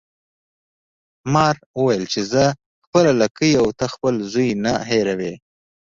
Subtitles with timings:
[1.33, 2.43] مار وویل چې زه
[2.85, 5.33] خپله لکۍ او ته خپل زوی نه هیروي.